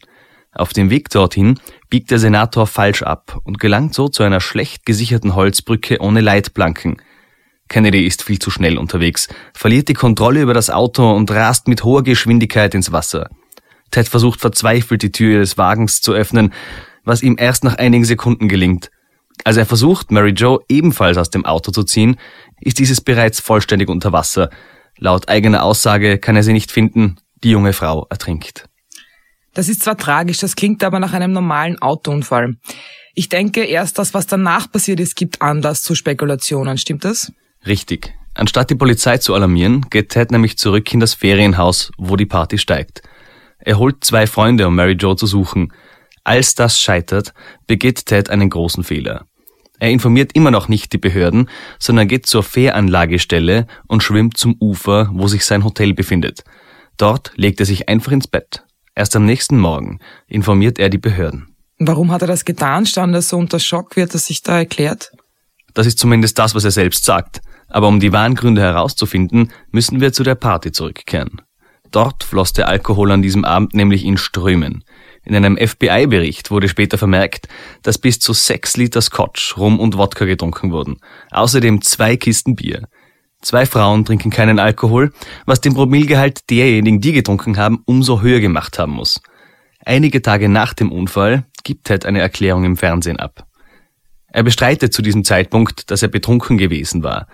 Auf 0.53 0.72
dem 0.72 0.89
Weg 0.89 1.10
dorthin 1.10 1.60
biegt 1.89 2.10
der 2.10 2.19
Senator 2.19 2.67
falsch 2.67 3.03
ab 3.03 3.41
und 3.43 3.60
gelangt 3.60 3.93
so 3.93 4.07
zu 4.07 4.24
einer 4.24 4.39
schlecht 4.39 4.86
gesicherten 4.86 5.36
Holzbrücke 5.36 6.00
ohne 6.00 6.22
Leitplanken. 6.22 7.01
Kennedy 7.74 8.06
ist 8.06 8.22
viel 8.22 8.38
zu 8.38 8.51
schnell 8.51 8.77
unterwegs, 8.77 9.27
verliert 9.51 9.88
die 9.88 9.96
Kontrolle 9.96 10.44
über 10.44 10.53
das 10.53 10.70
Auto 10.70 11.12
und 11.12 11.32
rast 11.32 11.68
mit 11.68 11.84
hoher 11.84 12.03
Geschwindigkeit 12.03 12.75
ins 12.75 12.92
Wasser. 12.92 13.32
Ted 13.89 14.08
versucht 14.08 14.42
verzweifelt 14.42 15.01
die 15.01 15.12
Tür 15.12 15.39
des 15.39 15.58
Wagens 15.58 16.00
zu 16.00 16.13
öffnen, 16.13 16.53
was 17.03 17.24
ihm 17.24 17.36
erst 17.39 17.63
nach 17.63 17.80
einigen 17.80 18.06
Sekunden 18.06 18.48
gelingt. 18.48 18.92
Als 19.44 19.58
er 19.58 19.65
versucht, 19.65 20.12
Mary 20.12 20.34
Jo 20.36 20.62
ebenfalls 20.70 21.18
aus 21.18 21.32
dem 21.32 21.46
Auto 21.46 21.72
zu 21.72 21.84
ziehen, 21.84 22.18
ist 22.62 22.77
dieses 22.77 23.01
bereits 23.01 23.39
vollständig 23.39 23.89
unter 23.89 24.12
Wasser. 24.12 24.51
Laut 25.00 25.27
eigener 25.27 25.63
Aussage 25.63 26.20
kann 26.20 26.36
er 26.36 26.44
sie 26.44 26.53
nicht 26.53 26.72
finden, 26.72 27.15
die 27.44 27.50
junge 27.50 27.74
Frau 27.74 28.06
ertrinkt. 28.12 28.70
Das 29.56 29.68
ist 29.68 29.82
zwar 29.82 29.98
tragisch, 29.98 30.38
das 30.38 30.56
klingt 30.56 30.84
aber 30.84 31.00
nach 31.00 31.13
einem 31.13 31.32
normalen 31.32 31.82
Autounfall. 31.82 32.56
Ich 33.15 33.30
denke, 33.30 33.63
erst 33.63 33.98
das, 33.98 34.13
was 34.13 34.27
danach 34.27 34.72
passiert 34.72 35.00
ist, 35.00 35.15
gibt 35.15 35.42
Anlass 35.42 35.82
zu 35.82 35.96
Spekulationen, 35.96 36.77
stimmt 36.77 37.03
das? 37.03 37.32
Richtig. 37.65 38.13
Anstatt 38.36 38.70
die 38.70 38.75
Polizei 38.75 39.17
zu 39.20 39.36
alarmieren, 39.36 39.86
geht 39.89 40.10
Ted 40.10 40.32
nämlich 40.32 40.58
zurück 40.58 40.91
in 40.93 41.00
das 41.00 41.13
Ferienhaus, 41.13 41.91
wo 41.98 42.15
die 42.15 42.25
Party 42.25 42.58
steigt. 42.58 43.01
Er 43.60 43.77
holt 43.77 44.03
zwei 44.03 44.27
Freunde, 44.27 44.67
um 44.67 44.75
Mary 44.75 44.98
Jo 45.00 45.15
zu 45.15 45.27
suchen. 45.27 45.72
Als 46.24 46.55
das 46.55 46.79
scheitert, 46.79 47.34
begeht 47.67 48.05
Ted 48.05 48.29
einen 48.29 48.50
großen 48.50 48.84
Fehler. 48.84 49.25
Er 49.79 49.91
informiert 49.91 50.32
immer 50.34 50.51
noch 50.51 50.67
nicht 50.67 50.93
die 50.93 50.98
Behörden, 50.98 51.50
sondern 51.79 52.08
geht 52.08 52.25
zur 52.25 52.43
Fähranlagestelle 52.43 53.67
und 53.88 54.03
schwimmt 54.03 54.38
zum 54.38 54.55
Ufer, 54.60 55.10
wo 55.13 55.27
sich 55.27 55.46
sein 55.46 55.63
Hotel 55.63 55.93
befindet. 55.93 56.43
Dort 56.98 57.34
legt 57.36 57.60
er 57.60 57.65
sich 57.65 57.89
einfach 57.89 58.12
ins 58.12 58.27
Bett. 58.27 58.63
Erst 58.96 59.15
am 59.15 59.25
nächsten 59.25 59.60
Morgen 59.60 60.00
informiert 60.27 60.79
er 60.79 60.89
die 60.89 61.00
Behörden. 61.00 61.55
Warum 61.79 62.12
hat 62.12 62.22
er 62.22 62.27
das 62.27 62.46
getan? 62.46 62.86
Stand 62.86 63.13
er 63.15 63.22
so 63.22 63.38
unter 63.38 63.60
Schock? 63.60 63.96
Wird 63.96 64.13
er 64.13 64.20
sich 64.20 64.41
da 64.41 64.58
erklärt? 64.58 65.12
Das 65.74 65.88
ist 65.88 66.00
zumindest 66.00 66.38
das, 66.38 66.53
was 66.53 66.63
er 66.63 66.72
selbst 66.72 67.03
sagt. 67.03 67.41
Aber 67.74 67.88
um 67.88 68.00
die 68.00 68.13
wahren 68.13 68.36
Gründe 68.36 68.62
herauszufinden, 68.62 69.51
müssen 69.72 70.00
wir 70.00 70.13
zu 70.13 70.24
der 70.24 70.36
Party 70.36 70.72
zurückkehren. 70.72 71.42
Dort 71.89 72.24
floss 72.24 72.53
der 72.53 72.68
Alkohol 72.68 73.12
an 73.12 73.24
diesem 73.24 73.46
Abend 73.46 73.74
nämlich 73.74 74.06
in 74.06 74.18
Strömen. 74.18 74.84
In 75.25 75.36
einem 75.36 75.58
FBI-Bericht 75.58 76.51
wurde 76.51 76.70
später 76.70 77.00
vermerkt, 77.00 77.48
dass 77.82 77.98
bis 77.98 78.20
zu 78.20 78.34
sechs 78.34 78.77
Liter 78.77 79.01
Scotch, 79.01 79.58
Rum 79.58 79.80
und 79.80 79.98
Wodka 79.98 80.25
getrunken 80.25 80.72
wurden. 80.72 80.98
Außerdem 81.32 81.82
zwei 81.82 82.15
Kisten 82.15 82.56
Bier. 82.56 82.88
Zwei 83.42 83.65
Frauen 83.65 84.06
trinken 84.06 84.30
keinen 84.30 84.60
Alkohol, 84.60 85.12
was 85.48 85.60
den 85.60 85.74
Promillgehalt 85.74 86.50
derjenigen, 86.51 87.01
die 87.01 87.12
getrunken 87.12 87.58
haben, 87.58 87.82
umso 87.86 88.22
höher 88.22 88.39
gemacht 88.39 88.77
haben 88.77 88.94
muss. 88.94 89.20
Einige 89.84 90.22
Tage 90.22 90.48
nach 90.48 90.74
dem 90.74 90.92
Unfall 90.92 91.44
gibt 91.63 91.86
Ted 91.86 92.06
eine 92.06 92.22
Erklärung 92.22 92.65
im 92.65 92.77
Fernsehen 92.77 93.20
ab. 93.20 93.48
Er 94.27 94.44
bestreitet 94.44 94.94
zu 94.94 95.01
diesem 95.01 95.24
Zeitpunkt, 95.24 95.89
dass 95.89 96.03
er 96.03 96.08
betrunken 96.08 96.58
gewesen 96.58 97.03
war. 97.03 97.27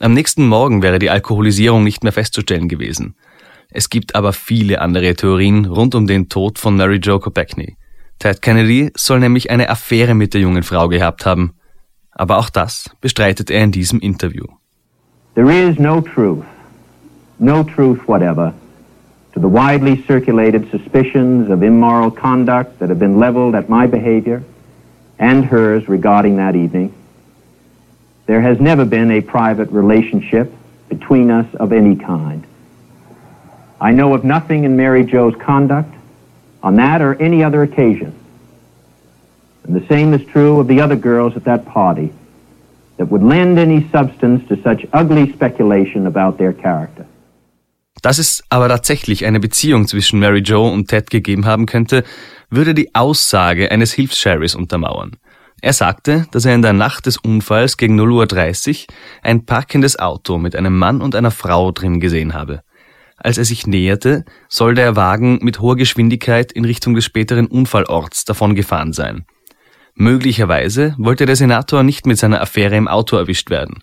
Am 0.00 0.14
nächsten 0.14 0.46
Morgen 0.46 0.82
wäre 0.82 1.00
die 1.00 1.10
Alkoholisierung 1.10 1.82
nicht 1.82 2.04
mehr 2.04 2.12
festzustellen 2.12 2.68
gewesen. 2.68 3.16
Es 3.70 3.90
gibt 3.90 4.14
aber 4.14 4.32
viele 4.32 4.80
andere 4.80 5.14
Theorien 5.14 5.64
rund 5.66 5.96
um 5.96 6.06
den 6.06 6.28
Tod 6.28 6.60
von 6.60 6.76
Mary 6.76 7.00
Jo 7.02 7.18
Kopechny. 7.18 7.76
Ted 8.20 8.40
Kennedy 8.40 8.92
soll 8.96 9.18
nämlich 9.18 9.50
eine 9.50 9.68
Affäre 9.68 10.14
mit 10.14 10.34
der 10.34 10.40
jungen 10.40 10.62
Frau 10.62 10.88
gehabt 10.88 11.26
haben. 11.26 11.54
Aber 12.12 12.38
auch 12.38 12.48
das 12.48 12.90
bestreitet 13.00 13.50
er 13.50 13.64
in 13.64 13.72
diesem 13.72 13.98
Interview. 13.98 14.44
There 15.34 15.52
is 15.52 15.78
no 15.78 16.00
truth, 16.00 16.44
no 17.38 17.64
truth 17.64 18.00
whatever, 18.06 18.54
to 19.34 19.40
the 19.40 19.48
widely 19.48 20.02
circulated 20.06 20.68
suspicions 20.70 21.50
of 21.50 21.62
immoral 21.62 22.10
conduct 22.10 22.78
that 22.78 22.88
have 22.88 22.98
been 22.98 23.18
leveled 23.18 23.54
at 23.54 23.68
my 23.68 23.86
behavior 23.86 24.42
and 25.18 25.44
hers 25.44 25.88
regarding 25.88 26.36
that 26.36 26.54
evening. 26.54 26.92
There 28.28 28.42
has 28.42 28.60
never 28.60 28.84
been 28.84 29.10
a 29.10 29.22
private 29.22 29.70
relationship 29.70 30.52
between 30.90 31.30
us 31.30 31.46
of 31.54 31.72
any 31.72 31.96
kind. 31.96 32.46
I 33.80 33.90
know 33.92 34.12
of 34.12 34.22
nothing 34.22 34.64
in 34.64 34.76
Mary 34.76 35.02
Jo's 35.02 35.34
conduct 35.36 35.94
on 36.62 36.76
that 36.76 37.00
or 37.00 37.14
any 37.22 37.42
other 37.42 37.62
occasion. 37.62 38.12
And 39.64 39.74
the 39.74 39.86
same 39.88 40.12
is 40.12 40.22
true 40.26 40.60
of 40.60 40.68
the 40.68 40.78
other 40.82 40.96
girls 40.96 41.36
at 41.36 41.44
that 41.44 41.64
party 41.64 42.12
that 42.98 43.06
would 43.10 43.22
lend 43.22 43.58
any 43.58 43.88
substance 43.88 44.46
to 44.48 44.56
such 44.62 44.86
ugly 44.92 45.32
speculation 45.32 46.06
about 46.06 46.36
their 46.36 46.52
character. 46.52 47.06
Dass 48.02 48.18
es 48.18 48.44
aber 48.50 48.68
tatsächlich 48.68 49.24
eine 49.24 49.40
Beziehung 49.40 49.88
zwischen 49.88 50.20
Mary 50.20 50.40
Jo 50.40 50.68
und 50.68 50.88
Ted 50.88 51.08
gegeben 51.08 51.46
haben 51.46 51.64
könnte, 51.64 52.04
würde 52.50 52.74
die 52.74 52.94
Aussage 52.94 53.70
eines 53.70 53.92
Hilfssheriffs 53.94 54.54
untermauern. 54.54 55.16
Er 55.60 55.72
sagte, 55.72 56.26
dass 56.30 56.44
er 56.44 56.54
in 56.54 56.62
der 56.62 56.72
Nacht 56.72 57.06
des 57.06 57.16
Unfalls 57.16 57.76
gegen 57.76 58.00
0.30 58.00 58.82
Uhr 58.82 58.94
ein 59.22 59.44
parkendes 59.44 59.98
Auto 59.98 60.38
mit 60.38 60.54
einem 60.54 60.76
Mann 60.78 61.00
und 61.00 61.16
einer 61.16 61.32
Frau 61.32 61.72
drin 61.72 62.00
gesehen 62.00 62.34
habe. 62.34 62.62
Als 63.16 63.38
er 63.38 63.44
sich 63.44 63.66
näherte, 63.66 64.24
soll 64.48 64.76
der 64.76 64.94
Wagen 64.94 65.40
mit 65.42 65.60
hoher 65.60 65.76
Geschwindigkeit 65.76 66.52
in 66.52 66.64
Richtung 66.64 66.94
des 66.94 67.04
späteren 67.04 67.48
Unfallorts 67.48 68.24
davongefahren 68.24 68.92
sein. 68.92 69.26
Möglicherweise 69.94 70.94
wollte 70.96 71.26
der 71.26 71.34
Senator 71.34 71.82
nicht 71.82 72.06
mit 72.06 72.18
seiner 72.18 72.40
Affäre 72.40 72.76
im 72.76 72.86
Auto 72.86 73.16
erwischt 73.16 73.50
werden. 73.50 73.82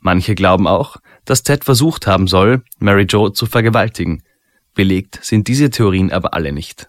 Manche 0.00 0.36
glauben 0.36 0.68
auch, 0.68 0.98
dass 1.24 1.42
Ted 1.42 1.64
versucht 1.64 2.06
haben 2.06 2.28
soll, 2.28 2.62
Mary 2.78 3.06
Jo 3.08 3.30
zu 3.30 3.46
vergewaltigen. 3.46 4.22
Belegt 4.74 5.18
sind 5.22 5.48
diese 5.48 5.70
Theorien 5.70 6.12
aber 6.12 6.34
alle 6.34 6.52
nicht. 6.52 6.88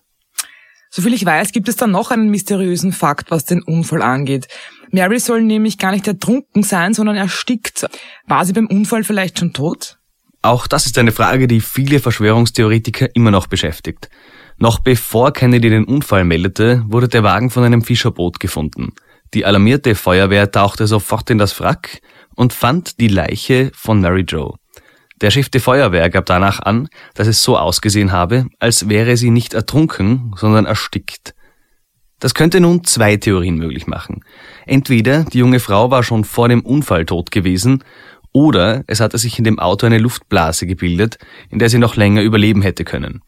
Soviel 0.89 1.13
ich 1.13 1.25
weiß, 1.25 1.51
gibt 1.51 1.67
es 1.69 1.75
dann 1.75 1.91
noch 1.91 2.11
einen 2.11 2.29
mysteriösen 2.29 2.91
Fakt, 2.91 3.31
was 3.31 3.45
den 3.45 3.61
Unfall 3.61 4.01
angeht. 4.01 4.47
Mary 4.91 5.19
soll 5.19 5.41
nämlich 5.41 5.77
gar 5.77 5.91
nicht 5.91 6.07
ertrunken 6.07 6.63
sein, 6.63 6.93
sondern 6.93 7.17
erstickt. 7.17 7.87
War 8.25 8.45
sie 8.45 8.53
beim 8.53 8.67
Unfall 8.67 9.03
vielleicht 9.03 9.39
schon 9.39 9.53
tot? 9.53 9.97
Auch 10.41 10.67
das 10.67 10.85
ist 10.85 10.97
eine 10.97 11.11
Frage, 11.11 11.47
die 11.47 11.61
viele 11.61 11.99
Verschwörungstheoretiker 11.99 13.13
immer 13.15 13.31
noch 13.31 13.47
beschäftigt. 13.47 14.09
Noch 14.57 14.79
bevor 14.79 15.33
Kennedy 15.33 15.69
den 15.69 15.83
Unfall 15.83 16.23
meldete, 16.23 16.83
wurde 16.87 17.07
der 17.07 17.23
Wagen 17.23 17.49
von 17.49 17.63
einem 17.63 17.81
Fischerboot 17.81 18.39
gefunden. 18.39 18.93
Die 19.33 19.45
alarmierte 19.45 19.93
Feuerwehr 19.93 20.49
tauchte 20.51 20.87
sofort 20.87 21.29
in 21.29 21.37
das 21.37 21.59
Wrack 21.59 22.01
und 22.35 22.53
fand 22.53 22.99
die 22.99 23.09
Leiche 23.09 23.71
von 23.73 23.99
Mary 23.99 24.25
Jo. 24.27 24.55
Der 25.21 25.31
Chef 25.31 25.49
der 25.49 25.61
Feuerwehr 25.61 26.09
gab 26.09 26.27
danach 26.27 26.59
an, 26.59 26.89
dass 27.15 27.27
es 27.27 27.41
so 27.41 27.57
ausgesehen 27.57 28.11
habe, 28.11 28.45
als 28.59 28.87
wäre 28.87 29.17
sie 29.17 29.31
nicht 29.31 29.55
ertrunken, 29.55 30.33
sondern 30.37 30.65
erstickt. 30.65 31.33
Das 32.19 32.33
könnte 32.33 32.59
nun 32.59 32.83
zwei 32.83 33.17
Theorien 33.17 33.57
möglich 33.57 33.87
machen. 33.87 34.23
Entweder 34.65 35.23
die 35.23 35.39
junge 35.39 35.59
Frau 35.59 35.91
war 35.91 36.03
schon 36.03 36.23
vor 36.23 36.49
dem 36.49 36.61
Unfall 36.61 37.05
tot 37.05 37.31
gewesen 37.31 37.83
oder 38.31 38.83
es 38.87 38.99
hatte 38.99 39.17
sich 39.17 39.37
in 39.37 39.43
dem 39.43 39.59
Auto 39.59 39.85
eine 39.85 39.97
Luftblase 39.97 40.67
gebildet, 40.67 41.17
in 41.49 41.57
der 41.59 41.69
sie 41.69 41.79
noch 41.79 41.95
länger 41.95 42.21
überleben 42.21 42.61
hätte 42.61 42.83
können. 42.83 43.21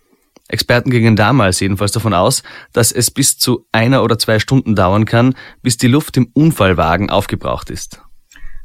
Experten 0.47 0.89
gingen 0.89 1.15
damals 1.15 1.59
jedenfalls 1.59 1.91
davon 1.91 2.13
aus, 2.13 2.43
dass 2.73 2.91
es 2.91 3.11
bis 3.11 3.37
zu 3.37 3.65
einer 3.71 4.03
oder 4.03 4.17
zwei 4.17 4.39
Stunden 4.39 4.75
dauern 4.75 5.05
kann, 5.05 5.35
bis 5.61 5.77
die 5.77 5.87
Luft 5.87 6.17
im 6.17 6.29
Unfallwagen 6.33 7.09
aufgebraucht 7.09 7.69
ist. 7.69 8.01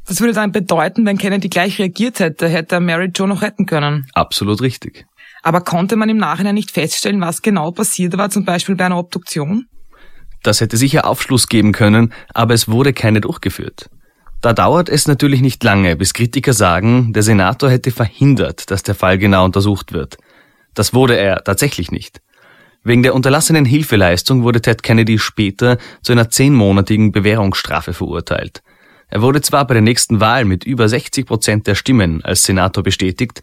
Das 0.07 0.19
würde 0.19 0.33
dann 0.33 0.51
bedeuten, 0.51 1.05
wenn 1.05 1.17
Kennedy 1.17 1.49
gleich 1.49 1.79
reagiert 1.79 2.19
hätte, 2.19 2.47
hätte 2.47 2.75
er 2.75 2.81
Mary 2.81 3.11
Jo 3.15 3.25
noch 3.25 3.41
retten 3.41 3.65
können. 3.65 4.07
Absolut 4.13 4.61
richtig. 4.61 5.05
Aber 5.41 5.61
konnte 5.61 5.95
man 5.95 6.09
im 6.09 6.17
Nachhinein 6.17 6.55
nicht 6.55 6.71
feststellen, 6.71 7.21
was 7.21 7.41
genau 7.41 7.71
passiert 7.71 8.17
war, 8.17 8.29
zum 8.29 8.45
Beispiel 8.45 8.75
bei 8.75 8.85
einer 8.85 8.97
Obduktion? 8.97 9.67
Das 10.43 10.61
hätte 10.61 10.77
sicher 10.77 11.07
Aufschluss 11.07 11.47
geben 11.47 11.71
können, 11.71 12.13
aber 12.33 12.53
es 12.53 12.67
wurde 12.67 12.93
keine 12.93 13.21
durchgeführt. 13.21 13.89
Da 14.41 14.53
dauert 14.53 14.89
es 14.89 15.07
natürlich 15.07 15.41
nicht 15.41 15.63
lange, 15.63 15.95
bis 15.95 16.13
Kritiker 16.13 16.53
sagen, 16.53 17.13
der 17.13 17.23
Senator 17.23 17.71
hätte 17.71 17.89
verhindert, 17.89 18.69
dass 18.69 18.83
der 18.83 18.93
Fall 18.93 19.17
genau 19.17 19.45
untersucht 19.45 19.91
wird. 19.91 20.17
Das 20.75 20.93
wurde 20.93 21.17
er 21.17 21.43
tatsächlich 21.43 21.89
nicht. 21.91 22.21
Wegen 22.83 23.01
der 23.01 23.15
unterlassenen 23.15 23.65
Hilfeleistung 23.65 24.43
wurde 24.43 24.61
Ted 24.61 24.83
Kennedy 24.83 25.17
später 25.17 25.79
zu 26.03 26.11
einer 26.11 26.29
zehnmonatigen 26.29 27.11
Bewährungsstrafe 27.11 27.93
verurteilt. 27.93 28.61
Er 29.07 29.21
wurde 29.21 29.41
zwar 29.41 29.67
bei 29.67 29.75
der 29.75 29.83
nächsten 29.83 30.19
Wahl 30.19 30.45
mit 30.45 30.63
über 30.63 30.89
60 30.89 31.25
Prozent 31.25 31.67
der 31.67 31.75
Stimmen 31.75 32.23
als 32.23 32.43
Senator 32.43 32.83
bestätigt, 32.83 33.41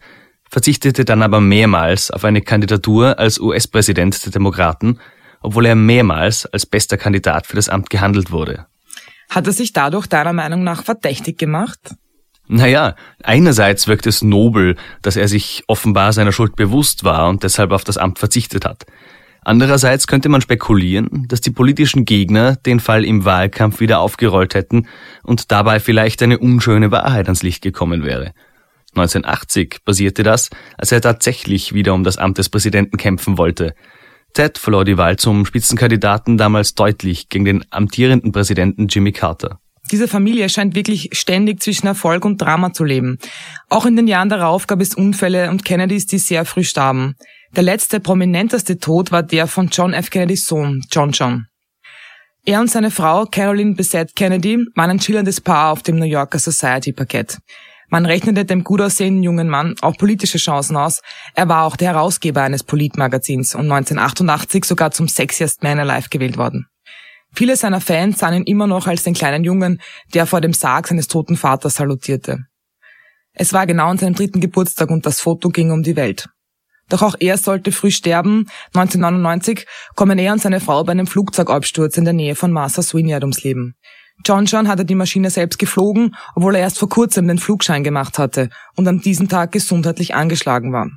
verzichtete 0.49 1.05
dann 1.05 1.23
aber 1.23 1.41
mehrmals 1.41 2.11
auf 2.11 2.25
eine 2.25 2.41
Kandidatur 2.41 3.17
als 3.17 3.39
US-Präsident 3.39 4.23
der 4.25 4.31
Demokraten, 4.31 4.99
obwohl 5.41 5.65
er 5.65 5.75
mehrmals 5.75 6.45
als 6.45 6.65
bester 6.65 6.97
Kandidat 6.97 7.47
für 7.47 7.55
das 7.55 7.69
Amt 7.69 7.89
gehandelt 7.89 8.31
wurde. 8.31 8.67
Hat 9.29 9.47
er 9.47 9.53
sich 9.53 9.73
dadurch 9.73 10.07
deiner 10.07 10.33
Meinung 10.33 10.63
nach 10.63 10.83
verdächtig 10.83 11.37
gemacht? 11.37 11.95
Naja, 12.47 12.95
einerseits 13.23 13.87
wirkt 13.87 14.05
es 14.05 14.21
nobel, 14.21 14.75
dass 15.01 15.15
er 15.15 15.27
sich 15.27 15.63
offenbar 15.67 16.13
seiner 16.13 16.33
Schuld 16.33 16.55
bewusst 16.55 17.03
war 17.03 17.29
und 17.29 17.43
deshalb 17.43 17.71
auf 17.71 17.83
das 17.83 17.97
Amt 17.97 18.19
verzichtet 18.19 18.65
hat. 18.65 18.85
Andererseits 19.45 20.07
könnte 20.07 20.29
man 20.29 20.41
spekulieren, 20.41 21.25
dass 21.27 21.41
die 21.41 21.51
politischen 21.51 22.05
Gegner 22.05 22.55
den 22.55 22.79
Fall 22.79 23.03
im 23.03 23.25
Wahlkampf 23.25 23.79
wieder 23.79 23.99
aufgerollt 23.99 24.53
hätten 24.53 24.87
und 25.23 25.51
dabei 25.51 25.79
vielleicht 25.79 26.21
eine 26.23 26.39
unschöne 26.39 26.91
Wahrheit 26.91 27.25
ans 27.25 27.43
Licht 27.43 27.61
gekommen 27.61 28.03
wäre. 28.03 28.33
1980 28.95 29.79
passierte 29.85 30.23
das, 30.23 30.49
als 30.77 30.91
er 30.91 31.01
tatsächlich 31.01 31.73
wieder 31.73 31.93
um 31.93 32.03
das 32.03 32.17
Amt 32.17 32.37
des 32.37 32.49
Präsidenten 32.49 32.97
kämpfen 32.97 33.37
wollte. 33.37 33.73
Ted 34.33 34.57
verlor 34.57 34.85
die 34.85 34.97
Wahl 34.97 35.17
zum 35.17 35.45
Spitzenkandidaten 35.45 36.37
damals 36.37 36.75
deutlich 36.75 37.29
gegen 37.29 37.45
den 37.45 37.65
amtierenden 37.69 38.31
Präsidenten 38.31 38.87
Jimmy 38.87 39.11
Carter. 39.11 39.59
Diese 39.91 40.07
Familie 40.07 40.47
scheint 40.47 40.75
wirklich 40.75 41.09
ständig 41.11 41.61
zwischen 41.61 41.87
Erfolg 41.87 42.23
und 42.23 42.41
Drama 42.41 42.71
zu 42.71 42.83
leben. 42.83 43.17
Auch 43.69 43.85
in 43.85 43.95
den 43.95 44.07
Jahren 44.07 44.29
darauf 44.29 44.65
gab 44.65 44.81
es 44.81 44.95
Unfälle 44.95 45.49
und 45.49 45.65
Kennedys, 45.65 46.07
die 46.07 46.19
sehr 46.19 46.45
früh 46.45 46.63
starben. 46.63 47.15
Der 47.55 47.61
letzte 47.61 47.99
prominenteste 47.99 48.79
Tod 48.79 49.11
war 49.11 49.21
der 49.21 49.45
von 49.45 49.67
John 49.67 49.93
F. 49.93 50.09
Kennedys 50.09 50.47
Sohn, 50.47 50.81
John 50.91 51.11
John. 51.11 51.45
Er 52.45 52.59
und 52.59 52.71
seine 52.71 52.89
Frau 52.89 53.25
Caroline 53.25 53.75
Bessette 53.75 54.13
Kennedy 54.15 54.57
waren 54.73 54.89
ein 54.89 54.99
schillerndes 54.99 55.39
Paar 55.39 55.71
auf 55.71 55.83
dem 55.83 55.99
New 55.99 56.05
Yorker 56.05 56.39
Society-Parkett. 56.39 57.37
Man 57.89 58.07
rechnete 58.07 58.43
dem 58.43 58.63
gut 58.63 58.81
aussehenden 58.81 59.21
jungen 59.21 59.49
Mann 59.49 59.75
auch 59.81 59.95
politische 59.97 60.39
Chancen 60.39 60.75
aus. 60.75 61.01
Er 61.35 61.47
war 61.47 61.65
auch 61.65 61.75
der 61.75 61.89
Herausgeber 61.89 62.41
eines 62.41 62.63
Politmagazins 62.63 63.53
und 63.53 63.71
1988 63.71 64.65
sogar 64.65 64.89
zum 64.89 65.07
Sexiest 65.07 65.61
Man 65.61 65.77
Alive 65.77 66.09
gewählt 66.09 66.37
worden. 66.37 66.65
Viele 67.35 67.55
seiner 67.55 67.81
Fans 67.81 68.17
sahen 68.17 68.33
ihn 68.33 68.47
immer 68.47 68.65
noch 68.65 68.87
als 68.87 69.03
den 69.03 69.13
kleinen 69.13 69.43
Jungen, 69.43 69.79
der 70.15 70.25
vor 70.25 70.41
dem 70.41 70.53
Sarg 70.53 70.87
seines 70.87 71.07
toten 71.07 71.37
Vaters 71.37 71.75
salutierte. 71.75 72.45
Es 73.33 73.53
war 73.53 73.67
genau 73.67 73.89
an 73.89 73.99
seinem 73.99 74.15
dritten 74.15 74.41
Geburtstag 74.41 74.89
und 74.89 75.05
das 75.05 75.21
Foto 75.21 75.49
ging 75.49 75.69
um 75.69 75.83
die 75.83 75.95
Welt. 75.95 76.29
Doch 76.93 77.01
auch 77.01 77.15
er 77.19 77.39
sollte 77.39 77.71
früh 77.71 77.89
sterben. 77.89 78.45
1999 78.75 79.65
kommen 79.95 80.19
er 80.19 80.31
und 80.31 80.39
seine 80.39 80.59
Frau 80.59 80.83
bei 80.83 80.91
einem 80.91 81.07
Flugzeugabsturz 81.07 81.97
in 81.97 82.05
der 82.05 82.13
Nähe 82.13 82.35
von 82.35 82.51
Martha's 82.51 82.93
Vineyard 82.93 83.23
ums 83.23 83.43
Leben. 83.43 83.73
John 84.23 84.45
John 84.45 84.67
hatte 84.67 84.85
die 84.85 84.93
Maschine 84.93 85.31
selbst 85.31 85.57
geflogen, 85.57 86.15
obwohl 86.35 86.53
er 86.53 86.61
erst 86.61 86.77
vor 86.77 86.89
kurzem 86.89 87.27
den 87.27 87.39
Flugschein 87.39 87.83
gemacht 87.83 88.19
hatte 88.19 88.49
und 88.75 88.87
an 88.87 88.99
diesem 88.99 89.27
Tag 89.27 89.53
gesundheitlich 89.53 90.13
angeschlagen 90.13 90.71
war. 90.71 90.87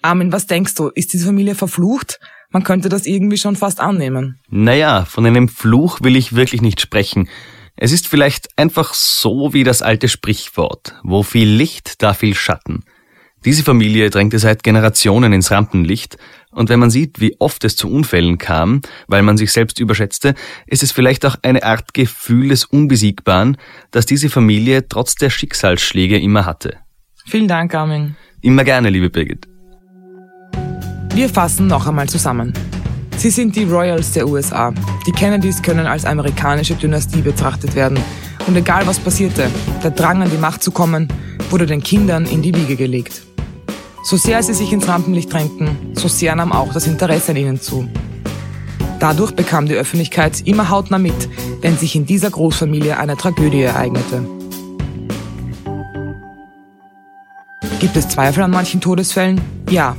Armin, 0.00 0.32
was 0.32 0.46
denkst 0.46 0.74
du? 0.74 0.88
Ist 0.88 1.12
diese 1.12 1.26
Familie 1.26 1.54
verflucht? 1.54 2.18
Man 2.48 2.64
könnte 2.64 2.88
das 2.88 3.04
irgendwie 3.04 3.36
schon 3.36 3.56
fast 3.56 3.78
annehmen. 3.78 4.40
Naja, 4.48 5.04
von 5.04 5.26
einem 5.26 5.48
Fluch 5.48 6.00
will 6.00 6.16
ich 6.16 6.34
wirklich 6.34 6.62
nicht 6.62 6.80
sprechen. 6.80 7.28
Es 7.76 7.92
ist 7.92 8.08
vielleicht 8.08 8.48
einfach 8.58 8.94
so 8.94 9.52
wie 9.52 9.64
das 9.64 9.82
alte 9.82 10.08
Sprichwort. 10.08 10.94
Wo 11.02 11.22
viel 11.22 11.48
Licht, 11.48 12.02
da 12.02 12.14
viel 12.14 12.34
Schatten. 12.34 12.84
Diese 13.44 13.64
Familie 13.64 14.08
drängte 14.10 14.38
seit 14.38 14.62
Generationen 14.62 15.32
ins 15.32 15.50
Rampenlicht, 15.50 16.16
und 16.54 16.68
wenn 16.68 16.78
man 16.78 16.90
sieht, 16.90 17.18
wie 17.18 17.34
oft 17.40 17.64
es 17.64 17.76
zu 17.76 17.90
Unfällen 17.90 18.36
kam, 18.36 18.82
weil 19.08 19.22
man 19.22 19.38
sich 19.38 19.52
selbst 19.52 19.80
überschätzte, 19.80 20.34
ist 20.66 20.82
es 20.82 20.92
vielleicht 20.92 21.24
auch 21.24 21.36
eine 21.42 21.62
Art 21.62 21.94
Gefühl 21.94 22.48
des 22.48 22.66
Unbesiegbaren, 22.66 23.56
das 23.90 24.04
diese 24.04 24.28
Familie 24.28 24.86
trotz 24.86 25.14
der 25.14 25.30
Schicksalsschläge 25.30 26.20
immer 26.20 26.44
hatte. 26.44 26.76
Vielen 27.24 27.48
Dank, 27.48 27.74
Armin. 27.74 28.16
Immer 28.42 28.64
gerne, 28.64 28.90
liebe 28.90 29.08
Birgit. 29.08 29.48
Wir 31.14 31.28
fassen 31.28 31.68
noch 31.68 31.86
einmal 31.86 32.08
zusammen. 32.08 32.52
Sie 33.16 33.30
sind 33.30 33.56
die 33.56 33.64
Royals 33.64 34.12
der 34.12 34.28
USA. 34.28 34.74
Die 35.06 35.12
Kennedys 35.12 35.62
können 35.62 35.86
als 35.86 36.04
amerikanische 36.04 36.74
Dynastie 36.74 37.22
betrachtet 37.22 37.74
werden. 37.74 37.98
Und 38.46 38.56
egal 38.56 38.86
was 38.86 38.98
passierte, 38.98 39.50
der 39.82 39.90
Drang 39.90 40.22
an 40.22 40.30
die 40.30 40.38
Macht 40.38 40.62
zu 40.62 40.70
kommen, 40.70 41.08
wurde 41.50 41.66
den 41.66 41.82
Kindern 41.82 42.26
in 42.26 42.42
die 42.42 42.54
Wiege 42.54 42.76
gelegt. 42.76 43.22
So 44.04 44.16
sehr 44.16 44.42
sie 44.42 44.54
sich 44.54 44.72
ins 44.72 44.88
Rampenlicht 44.88 45.32
drängten, 45.32 45.76
so 45.94 46.08
sehr 46.08 46.34
nahm 46.34 46.52
auch 46.52 46.72
das 46.72 46.86
Interesse 46.86 47.30
an 47.30 47.36
ihnen 47.36 47.60
zu. 47.60 47.88
Dadurch 48.98 49.32
bekam 49.32 49.66
die 49.66 49.74
Öffentlichkeit 49.74 50.46
immer 50.46 50.70
hautnah 50.70 50.98
mit, 50.98 51.28
wenn 51.60 51.76
sich 51.76 51.94
in 51.94 52.06
dieser 52.06 52.30
Großfamilie 52.30 52.98
eine 52.98 53.16
Tragödie 53.16 53.62
ereignete. 53.62 54.26
Gibt 57.80 57.96
es 57.96 58.08
Zweifel 58.08 58.42
an 58.42 58.50
manchen 58.50 58.80
Todesfällen? 58.80 59.40
Ja, 59.70 59.96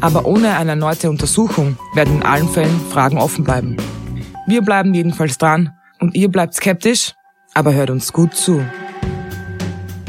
aber 0.00 0.26
ohne 0.26 0.56
eine 0.56 0.70
erneute 0.70 1.10
Untersuchung 1.10 1.76
werden 1.94 2.16
in 2.16 2.22
allen 2.22 2.48
Fällen 2.48 2.80
Fragen 2.90 3.18
offen 3.18 3.44
bleiben. 3.44 3.76
Wir 4.46 4.62
bleiben 4.62 4.94
jedenfalls 4.94 5.38
dran 5.38 5.72
und 6.00 6.14
ihr 6.14 6.28
bleibt 6.28 6.54
skeptisch, 6.54 7.14
aber 7.54 7.72
hört 7.74 7.90
uns 7.90 8.12
gut 8.12 8.34
zu. 8.34 8.62